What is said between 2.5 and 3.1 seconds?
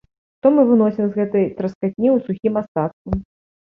астатку?